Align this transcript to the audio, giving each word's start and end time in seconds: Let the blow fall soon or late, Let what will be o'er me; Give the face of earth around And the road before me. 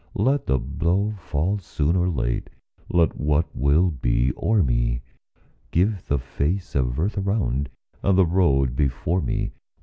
Let 0.15 0.47
the 0.47 0.57
blow 0.57 1.11
fall 1.19 1.59
soon 1.59 1.95
or 1.95 2.09
late, 2.09 2.49
Let 2.89 3.19
what 3.19 3.55
will 3.55 3.91
be 3.91 4.33
o'er 4.35 4.63
me; 4.63 5.03
Give 5.69 6.03
the 6.07 6.17
face 6.17 6.73
of 6.73 6.99
earth 6.99 7.19
around 7.19 7.69
And 8.01 8.17
the 8.17 8.25
road 8.25 8.75
before 8.75 9.21
me. 9.21 9.51